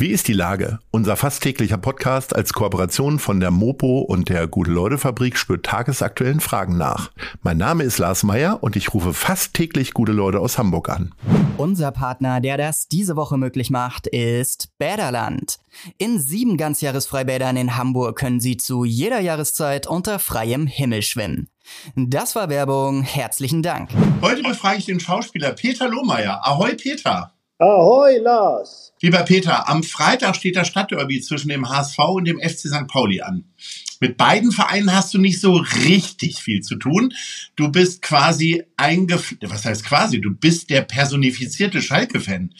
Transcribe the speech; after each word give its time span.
Wie 0.00 0.12
ist 0.12 0.28
die 0.28 0.32
Lage? 0.32 0.78
Unser 0.90 1.14
fast 1.14 1.42
täglicher 1.42 1.76
Podcast 1.76 2.34
als 2.34 2.54
Kooperation 2.54 3.18
von 3.18 3.38
der 3.38 3.50
Mopo 3.50 3.98
und 3.98 4.30
der 4.30 4.46
Gute-Leute-Fabrik 4.48 5.36
spürt 5.36 5.66
tagesaktuellen 5.66 6.40
Fragen 6.40 6.78
nach. 6.78 7.10
Mein 7.42 7.58
Name 7.58 7.84
ist 7.84 7.98
Lars 7.98 8.22
Meyer 8.22 8.62
und 8.62 8.76
ich 8.76 8.94
rufe 8.94 9.12
fast 9.12 9.52
täglich 9.52 9.92
gute 9.92 10.12
Leute 10.12 10.40
aus 10.40 10.56
Hamburg 10.56 10.88
an. 10.88 11.12
Unser 11.58 11.92
Partner, 11.92 12.40
der 12.40 12.56
das 12.56 12.88
diese 12.88 13.14
Woche 13.14 13.36
möglich 13.36 13.68
macht, 13.68 14.06
ist 14.06 14.70
Bäderland. 14.78 15.58
In 15.98 16.18
sieben 16.18 16.56
Ganzjahresfreibädern 16.56 17.58
in 17.58 17.76
Hamburg 17.76 18.16
können 18.16 18.40
Sie 18.40 18.56
zu 18.56 18.86
jeder 18.86 19.20
Jahreszeit 19.20 19.86
unter 19.86 20.18
freiem 20.18 20.66
Himmel 20.66 21.02
schwimmen. 21.02 21.50
Das 21.94 22.34
war 22.34 22.48
Werbung. 22.48 23.02
Herzlichen 23.02 23.62
Dank. 23.62 23.90
Heute 24.22 24.42
befrage 24.42 24.78
ich 24.78 24.86
den 24.86 24.98
Schauspieler 24.98 25.52
Peter 25.52 25.90
Lohmeier. 25.90 26.40
Ahoi 26.42 26.74
Peter. 26.74 27.34
Ahoi, 27.60 28.16
Lars. 28.16 28.94
Lieber 29.02 29.22
Peter, 29.24 29.68
am 29.68 29.82
Freitag 29.82 30.34
steht 30.34 30.56
das 30.56 30.68
Stadtderby 30.68 31.20
zwischen 31.20 31.50
dem 31.50 31.68
HSV 31.68 31.98
und 31.98 32.24
dem 32.24 32.40
FC 32.40 32.68
St. 32.68 32.86
Pauli 32.88 33.20
an. 33.20 33.44
Mit 34.00 34.16
beiden 34.16 34.50
Vereinen 34.50 34.94
hast 34.94 35.12
du 35.12 35.18
nicht 35.18 35.42
so 35.42 35.62
richtig 35.84 36.38
viel 36.40 36.62
zu 36.62 36.76
tun. 36.76 37.12
Du 37.56 37.70
bist 37.70 38.00
quasi 38.00 38.64
eingef... 38.78 39.36
Was 39.42 39.66
heißt 39.66 39.84
quasi? 39.84 40.22
Du 40.22 40.30
bist 40.34 40.70
der 40.70 40.80
personifizierte 40.80 41.82
Schalke-Fan. 41.82 42.54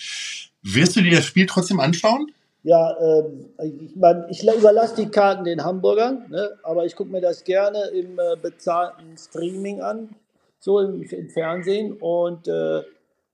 Wirst 0.62 0.96
du 0.96 1.00
dir 1.00 1.12
das 1.12 1.24
Spiel 1.24 1.46
trotzdem 1.46 1.80
anschauen? 1.80 2.30
Ja, 2.62 2.94
ähm, 3.00 3.46
ich, 3.62 3.96
mein, 3.96 4.26
ich 4.28 4.42
überlasse 4.42 4.96
die 4.96 5.08
Karten 5.08 5.44
den 5.44 5.64
Hamburgern, 5.64 6.26
ne? 6.28 6.50
aber 6.62 6.84
ich 6.84 6.94
gucke 6.94 7.10
mir 7.10 7.22
das 7.22 7.44
gerne 7.44 7.84
im 7.94 8.18
äh, 8.18 8.36
bezahlten 8.36 9.16
Streaming 9.16 9.80
an, 9.80 10.10
so 10.58 10.78
im, 10.78 11.00
im 11.00 11.30
Fernsehen. 11.30 11.94
Und 11.94 12.48
äh, 12.48 12.82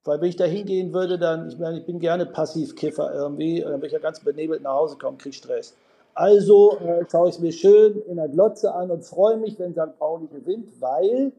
weil 0.07 0.21
wenn 0.21 0.29
ich 0.29 0.37
da 0.37 0.45
hingehen 0.45 0.93
würde, 0.93 1.19
dann, 1.19 1.49
ich 1.49 1.59
meine, 1.59 1.79
ich 1.79 1.87
bin 1.87 1.99
gerne 1.99 2.27
Passivkiffer 2.27 3.13
irgendwie, 3.15 3.61
dann 3.61 3.81
bin 3.81 3.87
ich 3.89 3.93
ja 3.93 3.99
ganz 3.99 4.21
benebelt 4.21 4.63
nach 4.63 4.75
Hause 4.75 4.97
kommen, 4.97 5.19
krieg 5.19 5.35
Stress. 5.35 5.75
Also 6.15 6.79
äh, 6.79 7.05
schaue 7.11 7.29
ich 7.29 7.35
es 7.35 7.41
mir 7.41 7.53
schön 7.53 8.01
in 8.09 8.17
der 8.17 8.29
Glotze 8.29 8.75
an 8.75 8.91
und 8.91 9.05
freue 9.05 9.37
mich, 9.37 9.59
wenn 9.59 9.73
St. 9.73 9.99
Pauli 9.99 10.27
gewinnt, 10.29 10.81
weil 10.81 11.33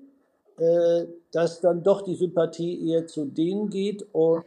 äh, 0.60 1.06
das 1.32 1.62
dann 1.62 1.84
doch 1.84 2.02
die 2.02 2.16
Sympathie 2.16 2.92
eher 2.92 3.08
zu 3.08 3.26
denen 3.26 3.70
geht 3.70 4.06
und 4.14 4.44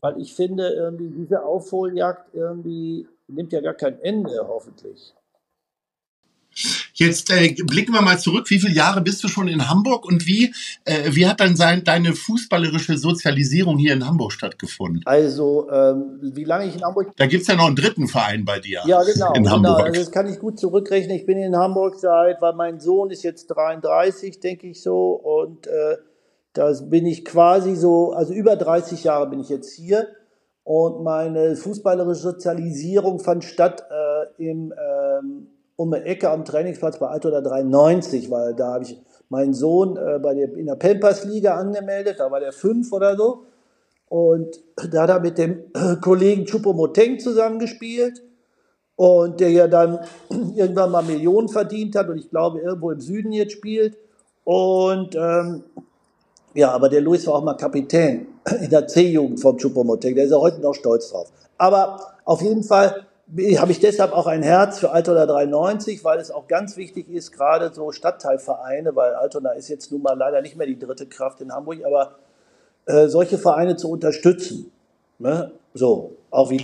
weil 0.00 0.20
ich 0.20 0.34
finde, 0.34 0.68
irgendwie 0.68 1.10
diese 1.10 1.44
Aufholjagd 1.44 2.34
irgendwie 2.34 3.08
nimmt 3.28 3.52
ja 3.52 3.60
gar 3.60 3.74
kein 3.74 4.00
Ende, 4.02 4.46
hoffentlich. 4.46 5.14
Jetzt 6.98 7.30
äh, 7.30 7.54
blicken 7.66 7.92
wir 7.92 8.00
mal 8.00 8.18
zurück. 8.18 8.48
Wie 8.48 8.58
viele 8.58 8.72
Jahre 8.72 9.02
bist 9.02 9.22
du 9.22 9.28
schon 9.28 9.48
in 9.48 9.68
Hamburg 9.68 10.06
und 10.06 10.26
wie, 10.26 10.54
äh, 10.86 11.10
wie 11.10 11.26
hat 11.26 11.40
dann 11.40 11.54
sein, 11.54 11.84
deine 11.84 12.14
fußballerische 12.14 12.96
Sozialisierung 12.96 13.76
hier 13.76 13.92
in 13.92 14.06
Hamburg 14.06 14.32
stattgefunden? 14.32 15.02
Also, 15.04 15.70
ähm, 15.70 16.18
wie 16.22 16.44
lange 16.44 16.68
ich 16.68 16.74
in 16.74 16.82
Hamburg. 16.82 17.12
Da 17.16 17.26
gibt's 17.26 17.48
ja 17.48 17.56
noch 17.56 17.66
einen 17.66 17.76
dritten 17.76 18.08
Verein 18.08 18.46
bei 18.46 18.60
dir. 18.60 18.80
Ja, 18.86 19.02
genau. 19.02 19.34
In 19.34 19.42
genau. 19.42 19.56
Hamburg. 19.56 19.84
Also 19.84 20.00
das 20.00 20.10
kann 20.10 20.26
ich 20.26 20.38
gut 20.38 20.58
zurückrechnen. 20.58 21.14
Ich 21.14 21.26
bin 21.26 21.36
in 21.36 21.54
Hamburg 21.54 21.96
seit, 21.98 22.40
weil 22.40 22.54
mein 22.54 22.80
Sohn 22.80 23.10
ist 23.10 23.22
jetzt 23.22 23.48
33, 23.48 24.40
denke 24.40 24.68
ich 24.68 24.82
so. 24.82 25.10
Und 25.10 25.66
äh, 25.66 25.96
da 26.54 26.72
bin 26.82 27.04
ich 27.04 27.26
quasi 27.26 27.76
so, 27.76 28.12
also 28.12 28.32
über 28.32 28.56
30 28.56 29.04
Jahre 29.04 29.28
bin 29.28 29.40
ich 29.40 29.50
jetzt 29.50 29.74
hier. 29.74 30.08
Und 30.64 31.04
meine 31.04 31.56
fußballerische 31.56 32.22
Sozialisierung 32.22 33.20
fand 33.20 33.44
statt 33.44 33.84
äh, 33.90 34.42
im 34.42 34.72
ähm, 34.72 35.48
um 35.76 35.92
eine 35.92 36.04
Ecke 36.04 36.30
am 36.30 36.44
Trainingsplatz 36.44 36.98
bei 36.98 37.06
Altona 37.06 37.40
93, 37.40 38.30
weil 38.30 38.54
da 38.54 38.74
habe 38.74 38.84
ich 38.84 38.98
meinen 39.28 39.54
Sohn 39.54 39.96
äh, 39.96 40.18
bei 40.18 40.34
der, 40.34 40.54
in 40.54 40.66
der 40.66 40.76
Pampers-Liga 40.76 41.54
angemeldet, 41.54 42.18
da 42.18 42.30
war 42.30 42.40
der 42.40 42.52
fünf 42.52 42.92
oder 42.92 43.16
so. 43.16 43.44
Und 44.08 44.60
da 44.90 45.02
hat 45.02 45.10
er 45.10 45.20
mit 45.20 45.36
dem 45.36 45.64
äh, 45.74 45.96
Kollegen 46.00 46.46
Chupomoteng 46.46 47.18
zusammengespielt 47.18 48.22
und 48.94 49.40
der 49.40 49.50
ja 49.50 49.66
dann 49.68 49.98
irgendwann 50.54 50.90
mal 50.90 51.02
Millionen 51.02 51.48
verdient 51.48 51.96
hat 51.96 52.08
und 52.08 52.18
ich 52.18 52.30
glaube 52.30 52.60
irgendwo 52.60 52.90
im 52.90 53.00
Süden 53.00 53.32
jetzt 53.32 53.52
spielt. 53.52 53.96
Und 54.44 55.16
ähm, 55.16 55.64
ja, 56.54 56.70
aber 56.70 56.88
der 56.88 57.00
Luis 57.00 57.26
war 57.26 57.34
auch 57.34 57.44
mal 57.44 57.54
Kapitän 57.54 58.28
in 58.60 58.70
der 58.70 58.86
C-Jugend 58.86 59.40
vom 59.40 59.58
Chupomoteng, 59.58 60.14
der 60.14 60.24
ist 60.24 60.30
ja 60.30 60.38
heute 60.38 60.60
noch 60.60 60.74
stolz 60.74 61.10
drauf. 61.10 61.30
Aber 61.58 62.00
auf 62.24 62.40
jeden 62.42 62.62
Fall 62.62 63.06
habe 63.58 63.72
ich 63.72 63.80
deshalb 63.80 64.12
auch 64.12 64.26
ein 64.26 64.42
Herz 64.42 64.78
für 64.78 64.92
Altona 64.92 65.26
93, 65.26 66.04
weil 66.04 66.18
es 66.18 66.30
auch 66.30 66.46
ganz 66.46 66.76
wichtig 66.76 67.08
ist, 67.10 67.32
gerade 67.32 67.74
so 67.74 67.90
Stadtteilvereine, 67.90 68.94
weil 68.94 69.14
Altona 69.14 69.50
ist 69.50 69.68
jetzt 69.68 69.90
nun 69.90 70.02
mal 70.02 70.16
leider 70.16 70.42
nicht 70.42 70.56
mehr 70.56 70.66
die 70.66 70.78
dritte 70.78 71.06
Kraft 71.06 71.40
in 71.40 71.52
Hamburg, 71.52 71.84
aber 71.84 72.16
äh, 72.86 73.08
solche 73.08 73.38
Vereine 73.38 73.76
zu 73.76 73.90
unterstützen. 73.90 74.70
Ne? 75.18 75.50
So, 75.74 76.16
auch 76.30 76.50
wie 76.50 76.62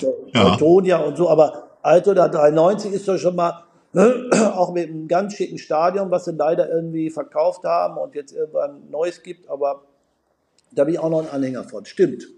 ja. 0.84 0.98
und 0.98 1.16
so, 1.16 1.28
aber 1.28 1.68
Altona 1.82 2.28
93 2.28 2.92
ist 2.92 3.08
doch 3.08 3.18
schon 3.18 3.34
mal 3.34 3.64
ne? 3.92 4.30
auch 4.54 4.72
mit 4.72 4.88
einem 4.88 5.08
ganz 5.08 5.34
schicken 5.34 5.58
Stadion, 5.58 6.10
was 6.10 6.26
sie 6.26 6.32
leider 6.32 6.70
irgendwie 6.70 7.10
verkauft 7.10 7.64
haben 7.64 7.98
und 7.98 8.14
jetzt 8.14 8.32
irgendwann 8.32 8.88
Neues 8.88 9.22
gibt, 9.22 9.48
aber 9.48 9.82
da 10.70 10.84
bin 10.84 10.94
ich 10.94 11.00
auch 11.00 11.10
noch 11.10 11.20
ein 11.20 11.30
Anhänger 11.30 11.64
von. 11.64 11.84
Stimmt. 11.84 12.28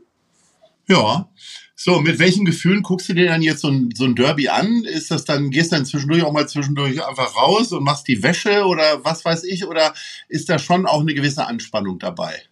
Ja. 0.88 1.30
So, 1.76 2.00
mit 2.00 2.18
welchen 2.18 2.44
Gefühlen 2.44 2.82
guckst 2.82 3.08
du 3.08 3.14
dir 3.14 3.26
dann 3.26 3.42
jetzt 3.42 3.60
so 3.60 3.68
ein, 3.68 3.90
so 3.94 4.04
ein 4.04 4.14
Derby 4.14 4.48
an? 4.48 4.84
Ist 4.84 5.10
das 5.10 5.24
dann, 5.24 5.50
gehst 5.50 5.72
du 5.72 5.76
dann 5.76 5.84
zwischendurch 5.84 6.22
auch 6.22 6.32
mal 6.32 6.48
zwischendurch 6.48 7.04
einfach 7.04 7.36
raus 7.36 7.72
und 7.72 7.82
machst 7.82 8.06
die 8.06 8.22
Wäsche 8.22 8.64
oder 8.64 9.04
was 9.04 9.24
weiß 9.24 9.44
ich? 9.44 9.66
Oder 9.66 9.92
ist 10.28 10.48
da 10.48 10.58
schon 10.58 10.86
auch 10.86 11.00
eine 11.00 11.14
gewisse 11.14 11.46
Anspannung 11.46 11.98
dabei? 11.98 12.42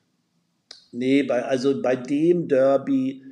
Nee, 0.90 1.22
bei, 1.22 1.44
also 1.44 1.80
bei 1.80 1.96
dem 1.96 2.48
Derby 2.48 3.22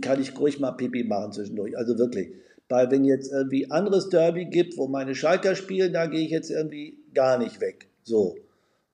kann 0.00 0.20
ich 0.20 0.36
ruhig 0.38 0.58
mal 0.58 0.72
Pipi 0.72 1.04
machen 1.04 1.32
zwischendurch. 1.32 1.76
Also 1.76 1.98
wirklich. 1.98 2.30
Weil 2.68 2.90
wenn 2.90 3.04
jetzt 3.04 3.30
irgendwie 3.30 3.70
anderes 3.70 4.08
Derby 4.08 4.46
gibt, 4.46 4.76
wo 4.76 4.88
meine 4.88 5.14
Schalker 5.14 5.54
spielen, 5.54 5.92
da 5.92 6.06
gehe 6.06 6.24
ich 6.24 6.30
jetzt 6.30 6.50
irgendwie 6.50 6.98
gar 7.14 7.38
nicht 7.38 7.60
weg. 7.60 7.88
So. 8.02 8.36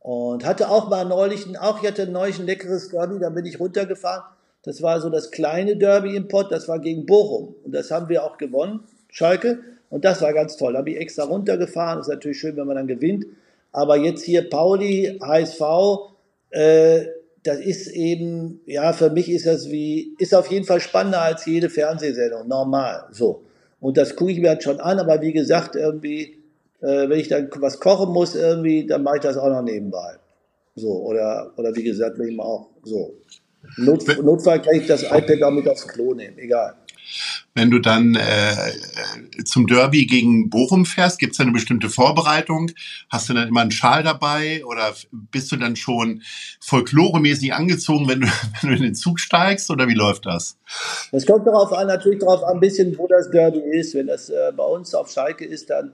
Und 0.00 0.44
hatte 0.44 0.68
auch 0.68 0.91
mal 0.91 1.04
neulich, 1.04 1.58
auch 1.58 1.80
ich 1.80 1.88
hatte 1.88 2.08
neulich 2.08 2.41
ein 2.41 2.46
leckeres 2.46 2.88
Derby, 2.88 3.20
da 3.20 3.30
bin 3.30 3.46
ich 3.46 3.60
runtergefahren 3.60 4.24
das 4.62 4.82
war 4.82 5.00
so 5.00 5.10
das 5.10 5.30
kleine 5.30 5.76
Derby 5.76 6.16
im 6.16 6.28
Pott, 6.28 6.52
das 6.52 6.68
war 6.68 6.78
gegen 6.78 7.06
Bochum. 7.06 7.54
Und 7.64 7.72
das 7.74 7.90
haben 7.90 8.08
wir 8.08 8.24
auch 8.24 8.38
gewonnen, 8.38 8.80
Schalke. 9.10 9.60
Und 9.90 10.04
das 10.04 10.22
war 10.22 10.32
ganz 10.32 10.56
toll. 10.56 10.72
Da 10.72 10.78
habe 10.78 10.90
ich 10.90 10.96
extra 10.98 11.24
runtergefahren. 11.24 12.00
Ist 12.00 12.08
natürlich 12.08 12.38
schön, 12.38 12.56
wenn 12.56 12.66
man 12.66 12.76
dann 12.76 12.86
gewinnt. 12.86 13.26
Aber 13.72 13.96
jetzt 13.96 14.24
hier 14.24 14.48
Pauli, 14.48 15.18
HSV, 15.20 15.60
äh, 16.50 17.06
das 17.42 17.58
ist 17.58 17.88
eben, 17.88 18.60
ja, 18.66 18.92
für 18.92 19.10
mich 19.10 19.30
ist 19.30 19.46
das 19.46 19.70
wie, 19.70 20.14
ist 20.18 20.34
auf 20.34 20.50
jeden 20.50 20.64
Fall 20.64 20.80
spannender 20.80 21.22
als 21.22 21.44
jede 21.46 21.70
Fernsehsendung, 21.70 22.46
normal, 22.46 23.06
so. 23.10 23.42
Und 23.80 23.96
das 23.96 24.14
gucke 24.14 24.30
ich 24.30 24.38
mir 24.38 24.50
halt 24.50 24.62
schon 24.62 24.78
an, 24.78 25.00
aber 25.00 25.20
wie 25.22 25.32
gesagt, 25.32 25.74
irgendwie, 25.74 26.38
äh, 26.80 27.08
wenn 27.08 27.18
ich 27.18 27.28
dann 27.28 27.50
was 27.56 27.80
kochen 27.80 28.12
muss, 28.12 28.36
irgendwie, 28.36 28.86
dann 28.86 29.02
mache 29.02 29.16
ich 29.16 29.22
das 29.22 29.36
auch 29.36 29.48
noch 29.48 29.62
nebenbei. 29.62 30.14
So, 30.76 31.02
oder, 31.02 31.52
oder 31.56 31.74
wie 31.74 31.82
gesagt, 31.82 32.18
wenn 32.18 32.28
ich 32.28 32.36
mal 32.36 32.44
auch, 32.44 32.68
so. 32.84 33.14
Not, 33.76 34.06
Notfall 34.22 34.60
kann 34.60 34.74
ich 34.74 34.86
das 34.86 35.02
iPad 35.02 35.42
auch 35.42 35.50
mit 35.50 35.68
aufs 35.68 35.86
Klo 35.86 36.14
nehmen, 36.14 36.38
egal. 36.38 36.74
Wenn 37.54 37.70
du 37.70 37.80
dann 37.80 38.14
äh, 38.14 38.72
zum 39.44 39.66
Derby 39.66 40.06
gegen 40.06 40.48
Bochum 40.48 40.86
fährst, 40.86 41.18
gibt 41.18 41.32
es 41.32 41.38
da 41.38 41.42
eine 41.42 41.52
bestimmte 41.52 41.90
Vorbereitung? 41.90 42.70
Hast 43.10 43.28
du 43.28 43.34
dann 43.34 43.48
immer 43.48 43.60
einen 43.60 43.70
Schal 43.70 44.02
dabei 44.02 44.64
oder 44.64 44.94
bist 45.10 45.52
du 45.52 45.56
dann 45.56 45.76
schon 45.76 46.22
folkloremäßig 46.60 47.52
angezogen, 47.52 48.08
wenn 48.08 48.22
du, 48.22 48.26
wenn 48.60 48.70
du 48.70 48.76
in 48.76 48.82
den 48.82 48.94
Zug 48.94 49.20
steigst 49.20 49.70
oder 49.70 49.88
wie 49.88 49.94
läuft 49.94 50.26
das? 50.26 50.56
Das 51.10 51.26
kommt 51.26 51.46
darauf 51.46 51.72
an, 51.72 51.88
natürlich 51.88 52.20
darauf 52.20 52.42
an, 52.44 52.54
ein 52.54 52.60
bisschen, 52.60 52.96
wo 52.96 53.06
das 53.06 53.30
Derby 53.30 53.60
ist. 53.72 53.94
Wenn 53.94 54.06
das 54.06 54.30
äh, 54.30 54.52
bei 54.56 54.64
uns 54.64 54.94
auf 54.94 55.10
Schalke 55.10 55.44
ist, 55.44 55.68
dann 55.68 55.92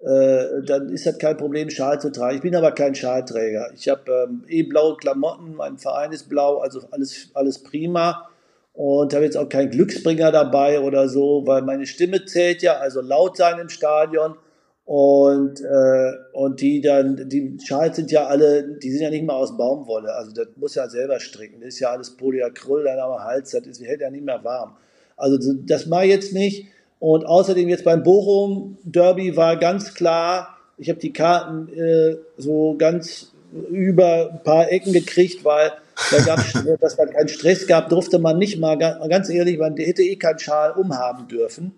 äh, 0.00 0.62
dann 0.64 0.90
ist 0.90 1.06
das 1.06 1.18
kein 1.18 1.36
Problem, 1.36 1.70
Schal 1.70 2.00
zu 2.00 2.12
tragen. 2.12 2.36
Ich 2.36 2.42
bin 2.42 2.54
aber 2.54 2.72
kein 2.72 2.94
Schalträger. 2.94 3.70
Ich 3.74 3.88
habe 3.88 4.28
ähm, 4.28 4.44
eh 4.48 4.62
blaue 4.62 4.96
Klamotten, 4.96 5.54
mein 5.54 5.78
Verein 5.78 6.12
ist 6.12 6.28
blau, 6.28 6.58
also 6.58 6.82
alles, 6.90 7.30
alles 7.34 7.62
prima. 7.62 8.28
Und 8.74 9.12
habe 9.12 9.24
jetzt 9.24 9.36
auch 9.36 9.48
keinen 9.48 9.70
Glücksbringer 9.70 10.30
dabei 10.30 10.80
oder 10.80 11.08
so, 11.08 11.42
weil 11.46 11.62
meine 11.62 11.84
Stimme 11.84 12.26
zählt 12.26 12.62
ja, 12.62 12.74
also 12.74 13.00
laut 13.00 13.36
sein 13.36 13.58
im 13.58 13.68
Stadion. 13.68 14.36
Und, 14.84 15.60
äh, 15.60 16.12
und 16.32 16.60
die 16.60 16.80
dann, 16.80 17.28
die 17.28 17.58
Schals 17.62 17.96
sind 17.96 18.12
ja 18.12 18.26
alle, 18.26 18.78
die 18.78 18.90
sind 18.90 19.02
ja 19.02 19.10
nicht 19.10 19.24
mal 19.24 19.34
aus 19.34 19.56
Baumwolle. 19.56 20.14
Also 20.14 20.32
das 20.32 20.46
muss 20.56 20.76
ja 20.76 20.88
selber 20.88 21.18
stricken. 21.18 21.60
Das 21.60 21.74
ist 21.74 21.80
ja 21.80 21.90
alles 21.90 22.16
Polyacryl 22.16 22.84
dann 22.84 23.00
am 23.00 23.22
Hals, 23.22 23.50
das 23.50 23.66
ist, 23.66 23.82
hält 23.84 24.00
ja 24.00 24.10
nicht 24.10 24.24
mehr 24.24 24.42
warm. 24.44 24.76
Also 25.16 25.36
das 25.66 25.86
mache 25.86 26.04
ich 26.04 26.10
jetzt 26.12 26.32
nicht. 26.32 26.68
Und 27.00 27.26
außerdem 27.26 27.68
jetzt 27.68 27.84
beim 27.84 28.02
Bochum 28.02 28.78
Derby 28.82 29.36
war 29.36 29.56
ganz 29.56 29.94
klar, 29.94 30.56
ich 30.76 30.88
habe 30.88 30.98
die 30.98 31.12
Karten 31.12 31.68
äh, 31.76 32.16
so 32.36 32.74
ganz 32.78 33.32
über 33.70 34.30
ein 34.32 34.42
paar 34.42 34.70
Ecken 34.70 34.92
gekriegt, 34.92 35.44
weil 35.44 35.72
da 36.10 36.18
gab 36.20 36.40
dass 36.80 36.98
man 36.98 37.10
keinen 37.10 37.28
Stress 37.28 37.66
gab, 37.66 37.88
durfte 37.88 38.18
man 38.18 38.38
nicht 38.38 38.58
mal, 38.58 38.76
ganz 38.76 39.28
ehrlich, 39.30 39.58
man 39.58 39.76
hätte 39.76 40.02
eh 40.02 40.16
keinen 40.16 40.38
Schal 40.38 40.72
umhaben 40.72 41.28
dürfen. 41.28 41.72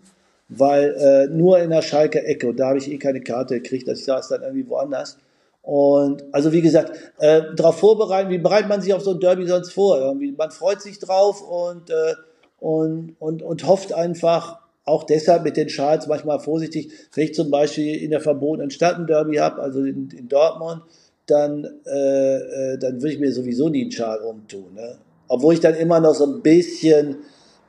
weil 0.51 0.95
äh, 0.97 1.33
nur 1.33 1.61
in 1.61 1.71
der 1.71 1.83
Schalke 1.83 2.25
Ecke 2.25 2.49
und 2.49 2.59
da 2.59 2.69
habe 2.69 2.79
ich 2.79 2.91
eh 2.91 2.99
keine 2.99 3.21
Karte 3.21 3.61
gekriegt, 3.61 3.87
dass 3.89 4.01
ich 4.01 4.05
saß 4.05 4.29
dann 4.29 4.43
irgendwie 4.43 4.69
woanders. 4.69 5.17
Und 5.63 6.25
also 6.33 6.53
wie 6.53 6.63
gesagt, 6.63 6.93
äh, 7.19 7.43
darauf 7.55 7.79
vorbereiten, 7.79 8.31
wie 8.31 8.39
bereitet 8.39 8.69
man 8.69 8.81
sich 8.83 8.93
auf 8.93 9.03
so 9.03 9.13
ein 9.13 9.21
Derby 9.21 9.47
sonst 9.47 9.73
vor? 9.73 9.99
Irgendwie, 9.99 10.33
man 10.33 10.51
freut 10.51 10.83
sich 10.83 10.99
drauf 10.99 11.41
und, 11.43 11.91
äh, 11.91 12.15
und, 12.59 13.15
und, 13.21 13.43
und 13.43 13.67
hofft 13.67 13.93
einfach, 13.93 14.59
auch 14.91 15.05
deshalb 15.05 15.45
mit 15.45 15.57
den 15.57 15.69
Schals 15.69 16.07
manchmal 16.09 16.41
vorsichtig, 16.41 16.91
wenn 17.15 17.25
ich 17.25 17.35
zum 17.35 17.51
Beispiel 17.51 17.95
in 18.03 18.11
der 18.11 18.21
verbotenen 18.21 18.71
Stadt 18.71 18.97
ein 18.97 19.07
Derby 19.07 19.37
habe, 19.37 19.63
also 19.63 19.85
in, 19.85 20.11
in 20.11 20.29
Dortmund, 20.29 20.83
dann, 21.27 21.65
äh, 21.87 22.37
äh, 22.73 22.79
dann 22.79 23.01
würde 23.01 23.15
ich 23.15 23.21
mir 23.21 23.33
sowieso 23.33 23.69
nie 23.69 23.83
einen 23.83 23.93
Schal 23.93 24.19
umtun. 24.21 24.75
Ne? 24.75 24.99
Obwohl 25.29 25.55
ich 25.55 25.61
dann 25.61 25.75
immer 25.75 26.01
noch 26.01 26.15
so 26.15 26.27
ein 26.27 26.43
bisschen, 26.43 27.19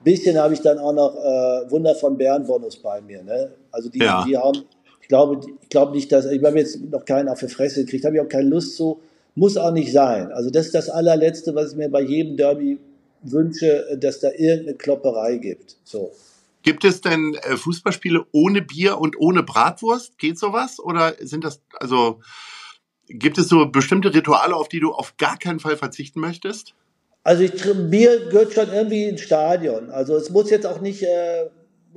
bisschen 0.04 0.38
habe 0.38 0.56
ich 0.56 0.62
dann 0.62 0.80
auch 0.80 0.94
noch 0.94 1.16
äh, 1.16 1.72
Wunder 1.72 1.94
von 1.94 2.18
Bern 2.18 2.46
Bonus 2.46 2.78
bei 2.78 3.00
mir. 3.02 3.22
Ne? 3.22 3.52
Also 3.72 3.90
die, 3.90 4.00
ja. 4.00 4.26
die 4.28 4.36
haben, 4.36 4.64
ich 5.02 5.08
glaube, 5.08 5.40
ich 5.62 5.70
glaube 5.70 5.92
nicht, 5.92 6.12
dass, 6.12 6.26
ich 6.26 6.44
habe 6.44 6.58
jetzt 6.58 6.82
noch 6.90 7.06
keinen 7.06 7.30
auf 7.30 7.40
die 7.40 7.48
Fresse 7.48 7.86
gekriegt, 7.86 8.04
habe 8.04 8.16
ich 8.16 8.22
auch 8.22 8.30
keine 8.30 8.50
Lust 8.50 8.76
zu, 8.76 9.00
muss 9.36 9.58
auch 9.58 9.72
nicht 9.72 9.92
sein. 9.92 10.32
Also 10.32 10.50
das 10.50 10.66
ist 10.66 10.76
das 10.76 10.90
allerletzte, 10.90 11.54
was 11.54 11.72
ich 11.72 11.78
mir 11.78 11.90
bei 11.90 12.02
jedem 12.02 12.36
Derby 12.36 12.80
wünsche, 13.22 13.98
dass 14.00 14.20
da 14.20 14.32
irgendeine 14.32 14.76
Klopperei 14.76 15.38
gibt. 15.38 15.78
So. 15.84 16.12
Gibt 16.64 16.84
es 16.84 17.02
denn 17.02 17.36
äh, 17.42 17.58
Fußballspiele 17.58 18.26
ohne 18.32 18.62
Bier 18.62 19.00
und 19.00 19.18
ohne 19.20 19.44
Bratwurst? 19.44 20.18
Geht 20.18 20.38
sowas? 20.38 20.80
Oder 20.80 21.16
sind 21.20 21.44
das, 21.44 21.62
also, 21.80 22.22
gibt 23.08 23.38
es 23.38 23.48
so 23.48 23.66
bestimmte 23.66 24.14
Rituale, 24.14 24.56
auf 24.56 24.70
die 24.70 24.80
du 24.80 24.92
auf 24.92 25.18
gar 25.18 25.38
keinen 25.38 25.60
Fall 25.60 25.78
verzichten 25.78 26.20
möchtest? 26.20 26.76
Also 27.24 27.44
ich, 27.44 27.54
Bier 27.90 28.28
gehört 28.30 28.54
schon 28.54 28.72
irgendwie 28.72 29.06
ins 29.06 29.22
Stadion. 29.22 29.90
Also 29.90 30.16
es 30.16 30.30
muss 30.30 30.50
jetzt 30.50 30.66
auch 30.66 30.82
nicht, 30.82 31.04
äh, 31.04 31.50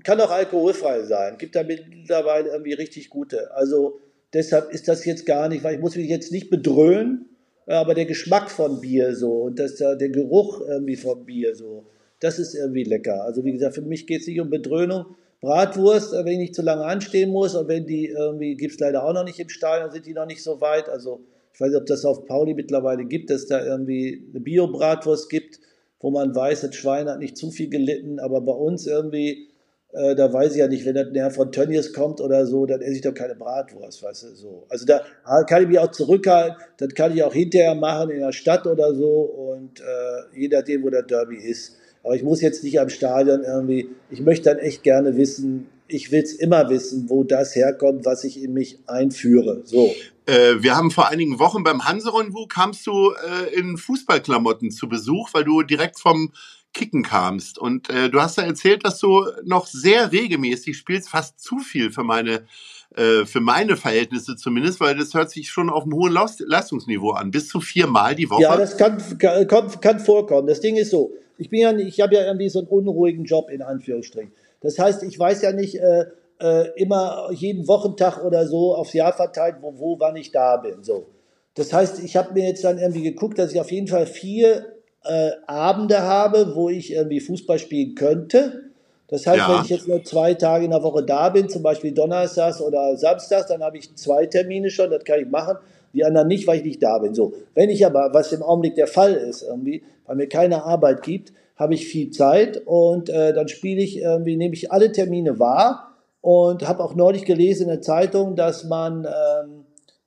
kann 0.02 0.20
auch 0.20 0.30
alkoholfrei 0.30 1.02
sein. 1.04 1.38
Gibt 1.38 1.56
da 1.56 1.62
mittlerweile 1.62 2.50
irgendwie 2.50 2.74
richtig 2.74 3.08
gute. 3.10 3.54
Also 3.54 4.00
deshalb 4.34 4.70
ist 4.72 4.88
das 4.88 5.04
jetzt 5.04 5.24
gar 5.24 5.48
nicht, 5.48 5.64
weil 5.64 5.74
ich 5.74 5.80
muss 5.80 5.96
mich 5.96 6.08
jetzt 6.08 6.32
nicht 6.32 6.50
bedröhnen, 6.50 7.30
aber 7.66 7.94
der 7.94 8.04
Geschmack 8.04 8.50
von 8.50 8.80
Bier 8.80 9.14
so 9.14 9.42
und 9.42 9.58
das, 9.58 9.76
der 9.76 9.96
Geruch 9.96 10.60
irgendwie 10.60 10.96
von 10.96 11.24
Bier 11.24 11.54
so, 11.54 11.86
das 12.20 12.38
ist 12.38 12.54
irgendwie 12.54 12.84
lecker. 12.84 13.22
Also 13.24 13.44
wie 13.44 13.52
gesagt, 13.52 13.74
für 13.74 13.82
mich 13.82 14.06
geht 14.06 14.22
es 14.22 14.26
nicht 14.26 14.40
um 14.40 14.50
Bedröhnung. 14.50 15.06
Bratwurst, 15.40 16.14
äh, 16.14 16.24
wenn 16.24 16.32
ich 16.32 16.38
nicht 16.38 16.54
zu 16.54 16.62
lange 16.62 16.84
anstehen 16.84 17.30
muss 17.30 17.54
und 17.54 17.68
wenn 17.68 17.86
die 17.86 18.06
irgendwie, 18.06 18.56
gibt 18.56 18.74
es 18.74 18.80
leider 18.80 19.04
auch 19.04 19.12
noch 19.12 19.24
nicht 19.24 19.38
im 19.38 19.48
Stadion, 19.48 19.90
sind 19.90 20.06
die 20.06 20.14
noch 20.14 20.26
nicht 20.26 20.42
so 20.42 20.60
weit. 20.60 20.88
Also 20.88 21.20
ich 21.52 21.60
weiß 21.60 21.68
nicht, 21.68 21.80
ob 21.80 21.86
das 21.86 22.04
auf 22.04 22.26
Pauli 22.26 22.54
mittlerweile 22.54 23.04
gibt, 23.04 23.30
dass 23.30 23.46
da 23.46 23.64
irgendwie 23.64 24.26
eine 24.30 24.40
Bio-Bratwurst 24.40 25.30
gibt, 25.30 25.60
wo 26.00 26.10
man 26.10 26.34
weiß, 26.34 26.62
das 26.62 26.74
Schwein 26.74 27.08
hat 27.08 27.20
nicht 27.20 27.36
zu 27.36 27.50
viel 27.50 27.70
gelitten, 27.70 28.18
aber 28.18 28.40
bei 28.40 28.52
uns 28.52 28.86
irgendwie, 28.86 29.48
äh, 29.92 30.14
da 30.16 30.32
weiß 30.32 30.52
ich 30.52 30.58
ja 30.58 30.66
nicht, 30.66 30.84
wenn 30.84 30.96
das 30.96 31.10
näher 31.12 31.30
von 31.30 31.52
Tönnies 31.52 31.92
kommt 31.92 32.20
oder 32.20 32.44
so, 32.46 32.66
dann 32.66 32.80
esse 32.80 32.96
ich 32.96 33.02
doch 33.02 33.14
keine 33.14 33.36
Bratwurst, 33.36 34.02
weißt 34.02 34.24
du, 34.24 34.34
so. 34.34 34.66
Also 34.68 34.84
da 34.84 35.02
kann 35.46 35.62
ich 35.62 35.68
mich 35.68 35.78
auch 35.78 35.92
zurückhalten, 35.92 36.56
das 36.78 36.88
kann 36.94 37.16
ich 37.16 37.22
auch 37.22 37.32
hinterher 37.32 37.74
machen 37.74 38.10
in 38.10 38.20
der 38.20 38.32
Stadt 38.32 38.66
oder 38.66 38.94
so 38.94 39.20
und 39.22 39.80
äh, 39.80 40.38
je 40.38 40.48
nachdem, 40.48 40.82
wo 40.82 40.90
der 40.90 41.04
Derby 41.04 41.36
ist. 41.36 41.76
Aber 42.04 42.14
ich 42.14 42.22
muss 42.22 42.40
jetzt 42.42 42.62
nicht 42.62 42.78
am 42.78 42.90
Stadion 42.90 43.42
irgendwie, 43.42 43.88
ich 44.10 44.20
möchte 44.20 44.50
dann 44.50 44.58
echt 44.58 44.82
gerne 44.82 45.16
wissen, 45.16 45.66
ich 45.88 46.12
will 46.12 46.22
es 46.22 46.34
immer 46.34 46.68
wissen, 46.70 47.08
wo 47.08 47.24
das 47.24 47.54
herkommt, 47.54 48.04
was 48.04 48.24
ich 48.24 48.42
in 48.42 48.52
mich 48.52 48.78
einführe. 48.86 49.62
So. 49.64 49.94
Äh, 50.26 50.62
wir 50.62 50.76
haben 50.76 50.90
vor 50.90 51.08
einigen 51.08 51.38
Wochen 51.38 51.62
beim 51.62 51.86
Hanse-Rendezvous 51.86 52.48
kamst 52.48 52.86
du 52.86 53.12
äh, 53.12 53.54
in 53.54 53.76
Fußballklamotten 53.76 54.70
zu 54.70 54.88
Besuch, 54.88 55.30
weil 55.32 55.44
du 55.44 55.62
direkt 55.62 55.98
vom 55.98 56.32
Kicken 56.72 57.02
kamst. 57.02 57.58
Und 57.58 57.88
äh, 57.90 58.10
du 58.10 58.20
hast 58.20 58.38
da 58.38 58.42
erzählt, 58.42 58.84
dass 58.84 58.98
du 58.98 59.24
noch 59.44 59.66
sehr 59.66 60.12
regelmäßig 60.12 60.76
spielst, 60.76 61.08
fast 61.08 61.40
zu 61.40 61.58
viel 61.58 61.90
für 61.90 62.04
meine 62.04 62.46
äh, 62.96 63.24
für 63.24 63.40
meine 63.40 63.76
Verhältnisse 63.76 64.36
zumindest, 64.36 64.80
weil 64.80 64.96
das 64.96 65.14
hört 65.14 65.30
sich 65.30 65.50
schon 65.50 65.68
auf 65.70 65.82
einem 65.82 65.94
hohen 65.94 66.12
Leistungsniveau 66.12 67.10
an. 67.10 67.30
Bis 67.30 67.48
zu 67.48 67.60
viermal 67.60 68.14
die 68.14 68.30
Woche. 68.30 68.42
Ja, 68.42 68.56
das 68.56 68.76
kann, 68.76 68.98
kann, 69.18 69.68
kann 69.80 70.00
vorkommen. 70.00 70.46
Das 70.46 70.60
Ding 70.60 70.76
ist 70.76 70.90
so, 70.90 71.12
ich 71.38 71.48
ja, 71.50 71.72
ich 71.76 72.00
habe 72.00 72.14
ja 72.14 72.24
irgendwie 72.24 72.48
so 72.48 72.60
einen 72.60 72.68
unruhigen 72.68 73.24
Job 73.24 73.50
in 73.50 73.62
Anführungsstrichen. 73.62 74.32
Das 74.60 74.78
heißt, 74.78 75.02
ich 75.02 75.18
weiß 75.18 75.42
ja 75.42 75.52
nicht 75.52 75.76
äh, 75.76 76.04
äh, 76.40 76.68
immer 76.76 77.30
jeden 77.32 77.66
Wochentag 77.68 78.22
oder 78.24 78.46
so 78.46 78.74
aufs 78.74 78.92
Jahr 78.92 79.12
verteilt, 79.12 79.56
wo, 79.60 79.78
wo, 79.78 79.98
wann 79.98 80.16
ich 80.16 80.30
da 80.30 80.56
bin. 80.56 80.82
So. 80.82 81.06
Das 81.54 81.72
heißt, 81.72 82.02
ich 82.02 82.16
habe 82.16 82.32
mir 82.34 82.46
jetzt 82.46 82.64
dann 82.64 82.78
irgendwie 82.78 83.02
geguckt, 83.02 83.38
dass 83.38 83.52
ich 83.52 83.60
auf 83.60 83.70
jeden 83.70 83.88
Fall 83.88 84.06
vier 84.06 84.66
äh, 85.04 85.30
Abende 85.46 86.02
habe, 86.02 86.54
wo 86.54 86.68
ich 86.68 86.92
irgendwie 86.92 87.20
Fußball 87.20 87.58
spielen 87.58 87.94
könnte. 87.94 88.70
Das 89.08 89.26
heißt, 89.26 89.38
ja. 89.38 89.54
wenn 89.54 89.64
ich 89.64 89.70
jetzt 89.70 89.86
nur 89.86 90.02
zwei 90.02 90.34
Tage 90.34 90.64
in 90.64 90.70
der 90.70 90.82
Woche 90.82 91.02
da 91.02 91.28
bin, 91.28 91.48
zum 91.48 91.62
Beispiel 91.62 91.92
Donnerstags 91.92 92.60
oder 92.60 92.96
Samstags, 92.96 93.48
dann 93.48 93.62
habe 93.62 93.76
ich 93.78 93.94
zwei 93.96 94.26
Termine 94.26 94.70
schon, 94.70 94.90
das 94.90 95.04
kann 95.04 95.20
ich 95.20 95.28
machen 95.28 95.58
die 95.94 96.04
anderen 96.04 96.28
nicht, 96.28 96.46
weil 96.46 96.58
ich 96.58 96.64
nicht 96.64 96.82
da 96.82 96.98
bin. 96.98 97.14
So, 97.14 97.32
wenn 97.54 97.70
ich 97.70 97.86
aber, 97.86 98.12
was 98.12 98.32
im 98.32 98.42
Augenblick 98.42 98.74
der 98.74 98.88
Fall 98.88 99.14
ist, 99.14 99.42
irgendwie, 99.42 99.84
weil 100.06 100.16
mir 100.16 100.28
keine 100.28 100.64
Arbeit 100.64 101.02
gibt, 101.02 101.32
habe 101.56 101.74
ich 101.74 101.86
viel 101.86 102.10
Zeit 102.10 102.60
und 102.66 103.08
äh, 103.08 103.32
dann 103.32 103.48
spiele 103.48 103.80
ich 103.80 103.98
irgendwie, 103.98 104.36
nehme 104.36 104.54
ich 104.54 104.72
alle 104.72 104.90
Termine 104.90 105.38
wahr 105.38 105.94
und 106.20 106.66
habe 106.66 106.82
auch 106.82 106.96
neulich 106.96 107.24
gelesen 107.24 107.64
in 107.64 107.68
der 107.68 107.82
Zeitung, 107.82 108.34
dass 108.34 108.64
man, 108.64 109.06
ähm, 109.06 109.64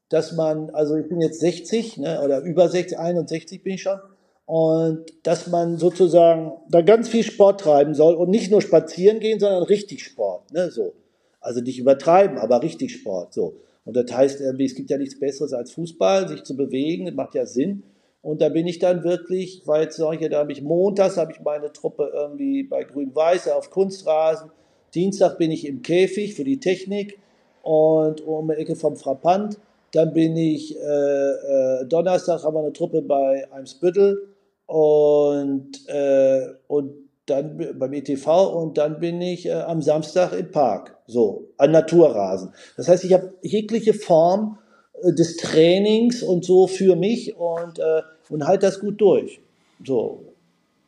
dass 0.09 0.33
man, 0.33 0.69
also 0.71 0.97
ich 0.97 1.07
bin 1.07 1.21
jetzt 1.21 1.39
60 1.39 1.97
ne, 1.97 2.21
oder 2.21 2.41
über 2.41 2.67
60, 2.67 2.99
61 2.99 3.63
bin 3.63 3.75
ich 3.75 3.81
schon 3.81 3.99
und 4.47 5.03
dass 5.23 5.47
man 5.47 5.77
sozusagen 5.77 6.53
da 6.69 6.81
ganz 6.81 7.09
viel 7.09 7.23
Sport 7.23 7.59
treiben 7.59 7.94
soll 7.94 8.15
und 8.15 8.29
nicht 8.29 8.49
nur 8.49 8.61
spazieren 8.61 9.19
gehen, 9.19 9.41
sondern 9.41 9.63
richtig 9.63 10.03
Sport, 10.03 10.53
ne, 10.53 10.71
so. 10.71 10.94
Also 11.41 11.59
nicht 11.59 11.77
übertreiben, 11.77 12.38
aber 12.38 12.63
richtig 12.63 12.94
Sport, 12.94 13.33
so. 13.33 13.55
Und 13.83 13.97
das 13.97 14.09
heißt, 14.09 14.39
es 14.39 14.75
gibt 14.75 14.89
ja 14.89 14.97
nichts 14.97 15.19
Besseres 15.19 15.51
als 15.51 15.71
Fußball, 15.71 16.29
sich 16.29 16.44
zu 16.44 16.55
bewegen, 16.55 17.05
das 17.05 17.15
macht 17.15 17.35
ja 17.35 17.45
Sinn. 17.45 17.83
Und 18.21 18.41
da 18.41 18.47
bin 18.47 18.67
ich 18.67 18.79
dann 18.79 19.03
wirklich, 19.03 19.63
weil 19.65 19.83
jetzt 19.83 19.97
solche, 19.97 20.29
da 20.29 20.39
habe 20.39 20.53
ich 20.53 20.61
montags, 20.61 21.17
habe 21.17 21.33
ich 21.33 21.41
meine 21.41 21.73
Truppe 21.73 22.09
irgendwie 22.13 22.63
bei 22.63 22.85
Grün-Weiß 22.85 23.49
auf 23.49 23.69
Kunstrasen. 23.69 24.49
Dienstag 24.95 25.38
bin 25.38 25.51
ich 25.51 25.67
im 25.67 25.81
Käfig 25.81 26.35
für 26.35 26.45
die 26.45 26.61
Technik 26.61 27.19
und 27.63 28.21
um 28.21 28.47
die 28.47 28.53
Ecke 28.53 28.77
vom 28.77 28.95
Frappant. 28.95 29.59
Dann 29.91 30.13
bin 30.13 30.38
ich, 30.38 30.77
äh, 30.77 30.79
äh, 30.79 31.85
Donnerstag 31.85 32.44
haben 32.44 32.55
wir 32.55 32.61
eine 32.61 32.73
Truppe 32.73 33.01
bei 33.01 33.51
Eimsbüttel 33.51 34.36
und, 34.67 35.87
äh, 35.87 36.53
und 36.67 37.07
dann 37.25 37.77
beim 37.77 37.93
ETV 37.93 38.47
und 38.53 38.77
dann 38.77 38.99
bin 38.99 39.21
ich 39.21 39.45
äh, 39.47 39.53
am 39.53 39.81
Samstag 39.81 40.33
im 40.33 40.51
Park, 40.51 40.97
so, 41.07 41.49
an 41.57 41.71
Naturrasen. 41.71 42.53
Das 42.77 42.87
heißt, 42.87 43.03
ich 43.03 43.13
habe 43.13 43.33
jegliche 43.41 43.93
Form 43.93 44.59
äh, 45.01 45.13
des 45.13 45.37
Trainings 45.37 46.23
und 46.23 46.45
so 46.45 46.68
für 46.68 46.95
mich 46.95 47.35
und, 47.35 47.80
äh, 47.80 48.01
und 48.30 48.45
halt 48.47 48.63
das 48.63 48.80
gut 48.80 49.01
durch. 49.01 49.42
So. 49.83 50.33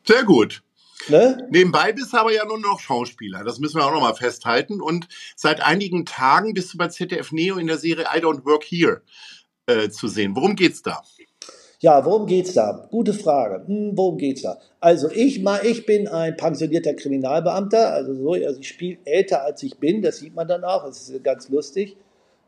Sehr 0.06 0.24
gut. 0.24 0.62
Ne? 1.08 1.48
Nebenbei 1.50 1.92
bist 1.92 2.12
du 2.12 2.18
aber 2.18 2.32
ja 2.32 2.44
nur 2.44 2.58
noch 2.58 2.80
Schauspieler. 2.80 3.42
Das 3.44 3.58
müssen 3.58 3.78
wir 3.78 3.86
auch 3.86 3.92
nochmal 3.92 4.14
festhalten. 4.14 4.80
Und 4.80 5.08
seit 5.34 5.60
einigen 5.62 6.04
Tagen 6.04 6.52
bist 6.52 6.74
du 6.74 6.78
bei 6.78 6.88
ZDF 6.88 7.32
Neo 7.32 7.56
in 7.56 7.66
der 7.66 7.78
Serie 7.78 8.06
I 8.14 8.18
Don't 8.20 8.44
Work 8.44 8.64
Here 8.64 9.02
äh, 9.66 9.88
zu 9.88 10.08
sehen. 10.08 10.36
Worum 10.36 10.56
geht's 10.56 10.82
da? 10.82 11.02
Ja, 11.82 12.04
worum 12.04 12.26
geht's 12.26 12.52
da? 12.52 12.86
Gute 12.90 13.14
Frage. 13.14 13.66
Hm, 13.66 13.92
worum 13.96 14.18
geht's 14.18 14.42
da? 14.42 14.58
Also 14.80 15.10
ich 15.10 15.42
mal, 15.42 15.64
ich 15.64 15.86
bin 15.86 16.08
ein 16.08 16.36
pensionierter 16.36 16.92
Kriminalbeamter, 16.92 17.94
also 17.94 18.14
so, 18.14 18.32
also 18.34 18.60
ich 18.60 18.68
spiele 18.68 18.98
älter 19.06 19.42
als 19.42 19.62
ich 19.62 19.78
bin, 19.78 20.02
das 20.02 20.18
sieht 20.18 20.34
man 20.34 20.46
dann 20.46 20.62
auch, 20.62 20.84
das 20.84 21.08
ist 21.08 21.24
ganz 21.24 21.48
lustig. 21.48 21.96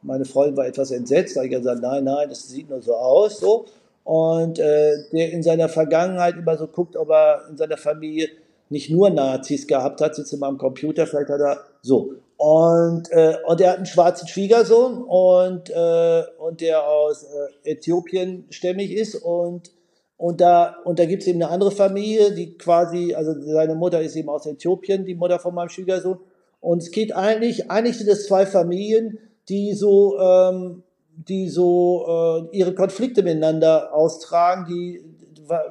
Meine 0.02 0.26
Freundin 0.26 0.56
war 0.58 0.66
etwas 0.66 0.90
entsetzt, 0.90 1.36
da 1.36 1.44
ich 1.44 1.50
gesagt, 1.50 1.80
nein, 1.80 2.04
nein, 2.04 2.28
das 2.28 2.46
sieht 2.48 2.68
nur 2.68 2.82
so 2.82 2.94
aus, 2.94 3.38
so. 3.40 3.64
Und 4.04 4.58
äh, 4.58 4.98
der 5.12 5.32
in 5.32 5.42
seiner 5.42 5.68
Vergangenheit 5.70 6.36
immer 6.36 6.58
so 6.58 6.66
guckt, 6.66 6.96
ob 6.96 7.08
er 7.10 7.44
in 7.48 7.56
seiner 7.56 7.78
Familie 7.78 8.28
nicht 8.68 8.90
nur 8.90 9.08
Nazis 9.10 9.66
gehabt 9.66 10.00
hat, 10.02 10.14
sitzt 10.14 10.34
immer 10.34 10.48
am 10.48 10.58
Computer, 10.58 11.06
vielleicht 11.06 11.30
hat 11.30 11.40
er 11.40 11.60
so. 11.80 12.14
Und, 12.44 13.12
äh, 13.12 13.36
und 13.46 13.60
er 13.60 13.70
hat 13.70 13.76
einen 13.76 13.86
schwarzen 13.86 14.26
Schwiegersohn 14.26 15.04
und, 15.04 15.70
äh, 15.70 16.22
und 16.40 16.60
der 16.60 16.84
aus 16.84 17.22
äh, 17.22 17.70
Äthiopien 17.70 18.46
stämmig 18.50 18.90
ist 18.90 19.14
und 19.14 19.70
und 20.16 20.40
da, 20.40 20.76
und 20.84 20.98
da 20.98 21.04
gibt 21.04 21.22
es 21.22 21.28
eben 21.28 21.42
eine 21.42 21.52
andere 21.52 21.70
Familie, 21.70 22.32
die 22.32 22.56
quasi, 22.56 23.14
also 23.14 23.32
seine 23.40 23.76
Mutter 23.76 24.00
ist 24.00 24.16
eben 24.16 24.28
aus 24.28 24.46
Äthiopien, 24.46 25.04
die 25.04 25.14
Mutter 25.14 25.38
von 25.38 25.54
meinem 25.54 25.68
Schwiegersohn. 25.68 26.18
Und 26.60 26.82
es 26.82 26.90
geht 26.90 27.14
eigentlich, 27.14 27.70
eigentlich 27.70 27.98
sind 27.98 28.08
es 28.08 28.26
zwei 28.26 28.46
Familien, 28.46 29.18
die 29.48 29.72
so, 29.74 30.18
ähm, 30.20 30.82
die 31.16 31.48
so 31.48 32.06
äh, 32.08 32.56
ihre 32.56 32.74
Konflikte 32.74 33.22
miteinander 33.22 33.92
austragen, 33.94 34.66
die, 34.68 35.04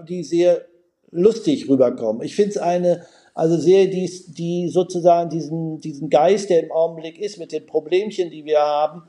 die 0.08 0.24
sehr 0.24 0.66
lustig 1.12 1.70
rüberkommen. 1.70 2.22
Ich 2.22 2.36
finde 2.36 2.52
es 2.52 2.58
eine, 2.58 3.06
also 3.42 3.58
sehe 3.58 3.90
die, 3.90 4.08
die 4.28 4.70
sozusagen 4.70 5.32
diesen, 5.32 5.82
diesen 5.82 6.12
Geist, 6.12 6.52
der 6.52 6.62
im 6.62 6.72
Augenblick 6.72 7.20
ist, 7.20 7.40
mit 7.40 7.52
den 7.52 7.66
Problemchen, 7.66 8.30
die 8.30 8.46
wir 8.46 8.60
haben, 8.60 9.02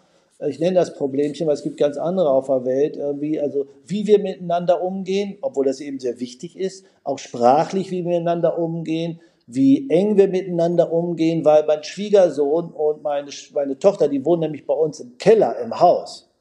ich 0.49 0.59
nenne 0.59 0.77
das 0.77 0.95
Problemchen, 0.95 1.47
weil 1.47 1.53
es 1.53 1.63
gibt 1.63 1.77
ganz 1.77 1.99
andere 1.99 2.31
auf 2.31 2.47
der 2.47 2.65
Welt, 2.65 2.97
irgendwie, 2.97 3.39
also 3.39 3.67
wie 3.87 4.07
wir 4.07 4.19
miteinander 4.21 4.83
umgehen, 4.83 5.37
obwohl 5.43 5.67
das 5.67 5.81
eben 5.81 6.01
sehr 6.01 6.19
wichtig 6.19 6.59
ist, 6.59 6.87
auch 7.05 7.19
sprachlich, 7.19 7.91
wie 7.91 8.05
wir 8.05 8.21
miteinander 8.21 8.59
umgehen, 8.59 9.21
wie 9.47 9.91
eng 9.91 10.17
wir 10.17 10.29
miteinander 10.29 10.91
umgehen, 10.91 11.45
weil 11.45 11.67
mein 11.67 11.85
Schwiegersohn 11.85 12.71
und 12.73 13.03
meine, 13.03 13.29
meine 13.53 13.79
Tochter, 13.79 14.09
die 14.09 14.25
wohnen 14.25 14.41
nämlich 14.41 14.65
bei 14.65 14.73
uns 14.73 14.99
im 15.01 15.19
Keller 15.19 15.59
im 15.59 15.79
Haus. 15.79 16.32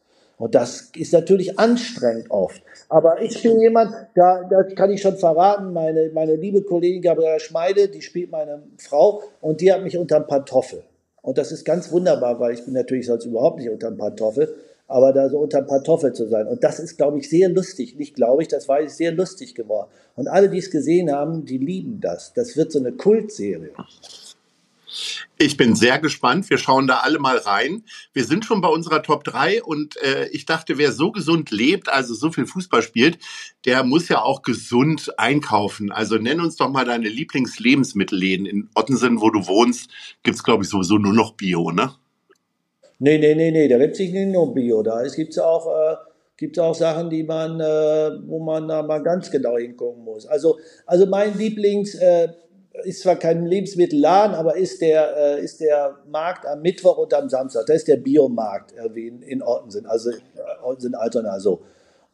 Und 0.42 0.56
das 0.56 0.90
ist 0.96 1.14
natürlich 1.14 1.60
anstrengend 1.60 2.32
oft. 2.32 2.62
Aber 2.90 3.22
ich 3.22 3.42
bin 3.44 3.60
jemand, 3.62 3.94
da, 4.16 4.44
da 4.44 4.64
kann 4.64 4.92
ich 4.92 5.02
schon 5.02 5.18
verraten, 5.18 5.72
meine, 5.72 6.10
meine 6.14 6.36
liebe 6.36 6.64
Kollegin 6.64 7.02
Gabriela 7.02 7.40
Schmeide, 7.40 7.88
die 7.88 8.02
spielt 8.02 8.32
meine 8.32 8.64
Frau 8.78 9.22
und 9.40 9.62
die 9.62 9.72
hat 9.72 9.84
mich 9.84 9.98
unterm 9.98 10.28
Pantoffel. 10.28 10.84
Und 11.22 11.38
das 11.38 11.52
ist 11.52 11.64
ganz 11.64 11.92
wunderbar, 11.92 12.40
weil 12.40 12.54
ich 12.54 12.66
bin 12.66 12.74
natürlich 12.74 13.06
sonst 13.06 13.26
überhaupt 13.26 13.60
nicht 13.60 13.70
unterm 13.70 13.98
Pantoffel 13.98 14.54
aber 14.92 15.14
da 15.14 15.30
so 15.30 15.40
unter 15.40 15.62
Pantoffel 15.62 16.12
zu 16.12 16.28
sein. 16.28 16.48
Und 16.48 16.66
das 16.66 16.78
ist, 16.80 16.98
glaube 16.98 17.18
ich, 17.18 17.30
sehr 17.30 17.48
lustig. 17.48 17.96
Nicht 17.96 18.14
glaube 18.14 18.42
ich, 18.42 18.50
das 18.50 18.68
war 18.68 18.86
sehr 18.90 19.14
lustig 19.14 19.56
geworden. 19.56 19.90
Und 20.18 20.28
alle, 20.28 20.50
die 20.50 20.58
es 20.58 20.70
gesehen 20.70 21.10
haben, 21.10 21.46
die 21.46 21.58
lieben 21.58 22.02
das. 22.02 22.34
Das 22.34 22.58
wird 22.58 22.74
so 22.74 22.80
eine 22.80 22.92
Kultserie. 22.92 23.72
Ich 25.38 25.58
bin 25.58 25.76
sehr 25.76 26.00
gespannt. 26.00 26.50
Wir 26.50 26.58
schauen 26.58 26.88
da 26.88 26.98
alle 26.98 27.20
mal 27.20 27.38
rein. 27.38 27.84
Wir 28.14 28.24
sind 28.24 28.46
schon 28.46 28.62
bei 28.62 28.68
unserer 28.68 29.02
Top 29.02 29.24
3 29.24 29.64
und 29.64 29.98
äh, 30.04 30.28
ich 30.30 30.46
dachte, 30.46 30.78
wer 30.78 30.92
so 30.92 31.12
gesund 31.12 31.52
lebt, 31.52 31.90
also 31.90 32.14
so 32.14 32.32
viel 32.32 32.46
Fußball 32.46 32.82
spielt, 32.82 33.18
der 33.66 33.84
muss 33.84 34.10
ja 34.10 34.22
auch 34.22 34.42
gesund 34.42 35.18
einkaufen. 35.18 35.92
Also 35.92 36.18
nenn 36.18 36.42
uns 36.42 36.58
doch 36.58 36.70
mal 36.70 36.86
deine 36.86 37.10
Lieblingslebensmittelläden. 37.10 38.46
In 38.46 38.70
Ottensen, 38.76 39.22
wo 39.22 39.30
du 39.30 39.48
wohnst, 39.48 39.90
gibt's 40.24 40.44
glaube 40.44 40.64
ich, 40.64 40.70
sowieso 40.70 40.98
nur 40.98 41.14
noch 41.14 41.34
Bio, 41.34 41.72
ne? 41.72 41.94
Nee, 43.00 43.18
nee, 43.18 43.34
nee, 43.34 43.50
nee, 43.50 43.68
da 43.68 43.80
gibt 43.80 43.94
es 43.94 44.00
nicht 44.00 44.14
nur 44.14 44.54
Bio. 44.54 44.84
Da 44.84 45.02
gibt 45.08 45.32
es 45.32 45.40
auch, 45.40 45.66
äh, 45.68 46.60
auch 46.60 46.76
Sachen, 46.76 47.10
die 47.10 47.24
man, 47.24 47.60
äh, 47.60 48.12
wo 48.28 48.44
man 48.44 48.68
da 48.68 48.84
mal 48.84 49.02
ganz 49.02 49.32
genau 49.32 49.58
hingucken 49.58 50.04
muss. 50.04 50.28
Also, 50.28 50.60
also 50.86 51.08
mein 51.08 51.36
Lieblings 51.36 51.96
äh, 51.96 52.28
ist 52.84 53.02
zwar 53.02 53.18
kein 53.18 53.46
Lebensmittelladen, 53.46 54.36
aber 54.36 54.56
ist 54.56 54.82
der, 54.82 55.16
äh, 55.18 55.44
ist 55.44 55.60
der 55.60 55.98
Markt 56.10 56.46
am 56.46 56.62
Mittwoch 56.62 56.98
und 56.98 57.14
am 57.14 57.30
Samstag. 57.30 57.66
Das 57.66 57.78
ist 57.78 57.88
der 57.88 57.98
Biomarkt 57.98 58.74
irgendwie 58.76 59.08
in, 59.08 59.22
in 59.22 59.44
Ottensen, 59.44 59.86
also 59.86 60.12
Ottensen 60.64 60.96
Altona 60.96 61.40
so. 61.40 61.62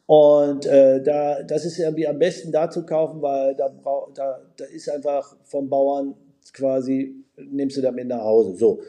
Und 0.06 0.64
äh, 0.66 1.02
da, 1.02 1.42
das 1.42 1.64
ist 1.64 1.78
irgendwie 1.78 2.08
am 2.08 2.18
besten 2.18 2.50
da 2.50 2.70
zu 2.70 2.86
kaufen, 2.86 3.20
weil 3.20 3.54
da, 3.54 3.70
da, 4.14 4.40
da 4.56 4.64
ist 4.64 4.88
einfach 4.88 5.36
vom 5.44 5.68
Bauern 5.68 6.14
quasi, 6.54 7.14
nimmst 7.36 7.76
du 7.76 7.82
damit 7.82 8.08
nach 8.08 8.22
Hause. 8.22 8.56
So. 8.56 8.80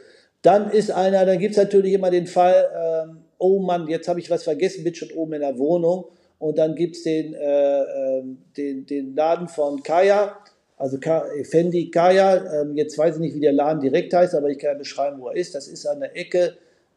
Dann 0.42 0.70
ist 0.70 0.90
einer, 0.90 1.26
dann 1.26 1.38
gibt 1.38 1.52
es 1.52 1.58
natürlich 1.58 1.92
immer 1.92 2.10
den 2.10 2.26
Fall, 2.26 2.66
ähm, 2.74 3.18
oh 3.36 3.58
Mann, 3.58 3.86
jetzt 3.88 4.08
habe 4.08 4.18
ich 4.18 4.30
was 4.30 4.44
vergessen, 4.44 4.82
bin 4.82 4.94
schon 4.94 5.10
oben 5.12 5.34
in 5.34 5.40
der 5.42 5.58
Wohnung. 5.58 6.06
Und 6.38 6.56
dann 6.56 6.74
gibt 6.74 6.96
es 6.96 7.02
den, 7.02 7.34
äh, 7.34 7.82
ähm, 7.82 8.38
den, 8.56 8.86
den 8.86 9.14
Laden 9.14 9.48
von 9.48 9.82
Kaya, 9.82 10.38
also 10.80 10.98
Fendi 11.44 11.90
Kaya. 11.90 12.62
Ähm, 12.62 12.74
jetzt 12.74 12.96
weiß 12.96 13.16
ich 13.16 13.20
nicht, 13.20 13.34
wie 13.34 13.40
der 13.40 13.52
Laden 13.52 13.80
direkt 13.80 14.14
heißt, 14.14 14.34
aber 14.34 14.48
ich 14.48 14.58
kann 14.58 14.72
ja 14.72 14.78
beschreiben, 14.78 15.20
wo 15.20 15.28
er 15.28 15.36
ist. 15.36 15.54
Das 15.54 15.68
ist 15.68 15.86
an 15.86 16.00
der 16.00 16.16
Ecke, 16.16 16.54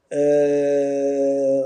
äh, 0.09 1.59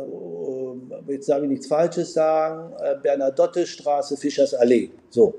jetzt 1.08 1.30
darf 1.30 1.44
ich 1.44 1.50
nichts 1.50 1.68
Falsches 1.68 2.14
sagen, 2.14 2.74
äh, 2.82 2.96
Bernadotte 3.02 3.68
Straße, 3.68 4.18
Fischers 4.18 4.56
Allee. 4.56 4.90
So. 5.12 5.36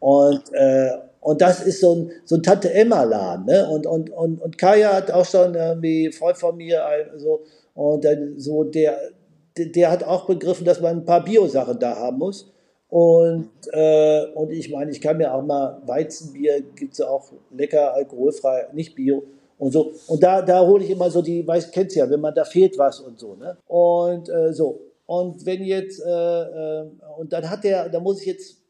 Und, 0.00 0.42
äh, 0.52 0.92
und 1.20 1.40
das 1.42 1.62
ist 1.62 1.80
so 1.80 1.94
ein, 1.94 2.12
so 2.24 2.36
ein 2.36 2.42
Tante-Emma-Laden. 2.42 3.44
Ne? 3.44 3.68
Und, 3.68 3.86
und, 3.86 4.10
und, 4.10 4.40
und 4.40 4.56
Kaya 4.56 4.94
hat 4.94 5.10
auch 5.10 5.26
schon 5.26 5.54
irgendwie 5.54 6.10
Freund 6.10 6.38
von 6.38 6.56
mir, 6.56 6.84
also, 6.86 7.42
und 7.74 8.04
dann 8.04 8.38
so 8.38 8.64
der, 8.64 8.98
der 9.58 9.90
hat 9.90 10.04
auch 10.04 10.26
begriffen, 10.26 10.64
dass 10.64 10.80
man 10.80 10.98
ein 10.98 11.04
paar 11.04 11.22
Bio-Sachen 11.22 11.78
da 11.78 11.96
haben 11.96 12.18
muss. 12.18 12.50
Und, 12.88 13.50
äh, 13.72 14.26
und 14.34 14.50
ich 14.50 14.70
meine, 14.70 14.90
ich 14.90 15.00
kann 15.00 15.16
mir 15.16 15.34
auch 15.34 15.42
mal 15.42 15.82
Weizenbier, 15.86 16.62
gibt 16.76 16.92
es 16.92 16.98
ja 16.98 17.08
auch 17.08 17.32
lecker, 17.50 17.94
alkoholfrei, 17.94 18.68
nicht 18.72 18.94
Bio. 18.94 19.24
Und 19.58 19.72
so. 19.72 19.92
Und 20.06 20.22
da, 20.22 20.42
da 20.42 20.66
hole 20.66 20.84
ich 20.84 20.90
immer 20.90 21.10
so 21.10 21.22
die, 21.22 21.46
weiß, 21.46 21.70
kennst 21.70 21.96
ja, 21.96 22.08
wenn 22.08 22.20
man 22.20 22.34
da 22.34 22.44
fehlt 22.44 22.78
was 22.78 23.00
und 23.00 23.18
so, 23.18 23.34
ne? 23.34 23.56
Und 23.66 24.28
äh, 24.28 24.52
so. 24.52 24.80
Und 25.06 25.44
wenn 25.44 25.62
jetzt, 25.62 26.00
äh, 26.04 26.10
äh, 26.10 26.86
und 27.18 27.32
dann 27.32 27.48
hat 27.50 27.64
der, 27.64 27.88
da 27.88 28.00
muss 28.00 28.20
ich 28.20 28.26
jetzt 28.26 28.64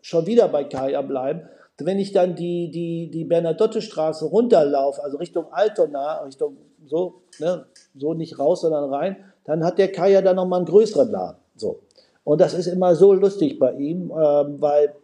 schon 0.00 0.26
wieder 0.26 0.48
bei 0.48 0.64
Kaya 0.64 1.02
bleiben. 1.02 1.42
Wenn 1.78 1.98
ich 1.98 2.12
dann 2.12 2.36
die, 2.36 2.70
die, 2.70 3.10
die 3.10 3.24
Bernadotte-Straße 3.24 4.26
runterlaufe, 4.26 5.02
also 5.02 5.16
Richtung 5.16 5.46
Altona, 5.50 6.22
Richtung 6.22 6.56
so, 6.86 7.22
ne, 7.40 7.66
so 7.96 8.14
nicht 8.14 8.38
raus, 8.38 8.60
sondern 8.60 8.92
rein, 8.92 9.16
dann 9.44 9.64
hat 9.64 9.78
der 9.78 9.90
Kaya 9.90 10.22
da 10.22 10.34
nochmal 10.34 10.60
einen 10.60 10.66
größeren 10.66 11.10
Laden. 11.10 11.38
So. 11.56 11.80
Und 12.24 12.40
das 12.40 12.54
ist 12.54 12.66
immer 12.66 12.94
so 12.96 13.12
lustig 13.12 13.58
bei 13.58 13.72
ihm, 13.72 14.10
ähm, 14.10 14.60
weil, 14.60 14.94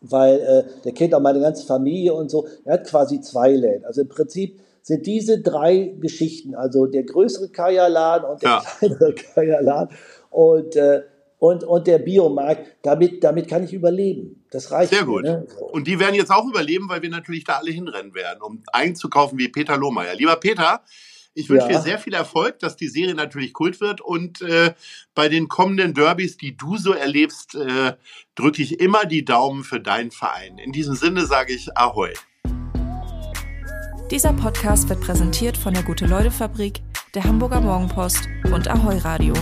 weil 0.00 0.40
äh, 0.40 0.82
der 0.84 0.92
kennt 0.92 1.14
auch 1.14 1.20
meine 1.20 1.40
ganze 1.40 1.66
Familie 1.66 2.14
und 2.14 2.30
so. 2.30 2.46
Er 2.64 2.74
hat 2.74 2.86
quasi 2.86 3.20
zwei 3.20 3.52
Läden. 3.52 3.84
Also 3.84 4.00
im 4.00 4.08
Prinzip 4.08 4.58
sind 4.82 5.06
diese 5.06 5.40
drei 5.40 5.94
Geschichten, 6.00 6.54
also 6.54 6.86
der 6.86 7.04
größere 7.04 7.50
Kaya-Laden 7.50 8.28
und 8.28 8.42
der 8.42 8.48
ja. 8.48 8.62
kleinere 8.78 9.14
Kaya-Laden. 9.34 9.96
Und 10.30 10.76
äh, 10.76 11.02
und, 11.40 11.64
und 11.64 11.86
der 11.86 11.98
Biomarkt, 11.98 12.76
damit, 12.82 13.24
damit 13.24 13.48
kann 13.48 13.64
ich 13.64 13.72
überleben. 13.72 14.44
Das 14.50 14.70
reicht. 14.70 14.92
Sehr 14.92 15.06
gut. 15.06 15.22
Mir, 15.22 15.38
ne? 15.38 15.46
Und 15.72 15.86
die 15.86 15.98
werden 15.98 16.14
jetzt 16.14 16.30
auch 16.30 16.46
überleben, 16.46 16.86
weil 16.90 17.00
wir 17.00 17.08
natürlich 17.08 17.44
da 17.44 17.54
alle 17.54 17.70
hinrennen 17.70 18.14
werden, 18.14 18.42
um 18.42 18.62
einzukaufen 18.72 19.38
wie 19.38 19.48
Peter 19.48 19.78
Lohmeier. 19.78 20.14
Lieber 20.14 20.36
Peter, 20.36 20.82
ich 21.34 21.48
wünsche 21.48 21.70
ja. 21.70 21.78
dir 21.78 21.80
sehr 21.80 21.98
viel 21.98 22.14
Erfolg, 22.14 22.58
dass 22.58 22.76
die 22.76 22.88
Serie 22.88 23.14
natürlich 23.14 23.52
Kult 23.52 23.80
wird 23.80 24.00
und 24.00 24.42
äh, 24.42 24.74
bei 25.14 25.28
den 25.28 25.48
kommenden 25.48 25.94
Derbys, 25.94 26.36
die 26.36 26.56
du 26.56 26.76
so 26.76 26.92
erlebst, 26.92 27.54
äh, 27.54 27.94
drücke 28.34 28.62
ich 28.62 28.80
immer 28.80 29.04
die 29.04 29.24
Daumen 29.24 29.64
für 29.64 29.80
deinen 29.80 30.10
Verein. 30.10 30.58
In 30.58 30.72
diesem 30.72 30.94
Sinne 30.94 31.26
sage 31.26 31.52
ich 31.52 31.76
Ahoi. 31.76 32.12
Dieser 34.10 34.32
Podcast 34.32 34.88
wird 34.88 35.00
präsentiert 35.00 35.56
von 35.56 35.72
der 35.72 35.84
Gute-Leute-Fabrik, 35.84 36.80
der 37.14 37.22
Hamburger 37.22 37.60
Morgenpost 37.60 38.28
und 38.52 38.66
Ahoi 38.68 38.98
Radio. 38.98 39.34